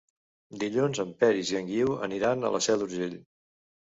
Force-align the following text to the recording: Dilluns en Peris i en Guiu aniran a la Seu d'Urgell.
Dilluns 0.61 1.01
en 1.03 1.11
Peris 1.19 1.51
i 1.53 1.59
en 1.59 1.69
Guiu 1.73 1.93
aniran 2.09 2.43
a 2.49 2.53
la 2.55 2.61
Seu 2.69 2.79
d'Urgell. 2.85 3.15